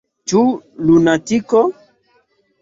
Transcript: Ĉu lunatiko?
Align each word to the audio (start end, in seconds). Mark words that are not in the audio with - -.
Ĉu 0.31 0.39
lunatiko? 0.87 1.61